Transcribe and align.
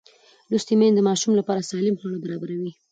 لوستې 0.49 0.73
میندې 0.79 0.97
د 0.97 1.05
ماشوم 1.09 1.33
لپاره 1.39 1.67
سالم 1.69 1.95
خواړه 1.99 2.17
برابروي. 2.23 2.71